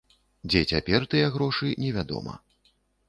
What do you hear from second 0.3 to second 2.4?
Дзе цяпер тыя грошы, невядома.